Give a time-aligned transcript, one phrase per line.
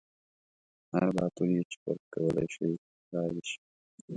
[0.91, 2.65] هر باتور یې چې پورته کولی شي
[3.13, 3.59] را دې شي.